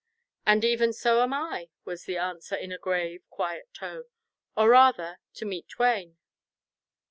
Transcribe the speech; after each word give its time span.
"And 0.47 0.65
even 0.65 0.93
so 0.93 1.21
am 1.21 1.31
I," 1.31 1.69
was 1.85 2.05
the 2.05 2.17
answer, 2.17 2.55
in 2.55 2.71
a 2.71 2.79
grave, 2.79 3.21
quiet 3.29 3.71
tone, 3.71 4.05
"or 4.57 4.67
rather 4.67 5.19
to 5.35 5.45
meet 5.45 5.67
twain." 5.69 6.17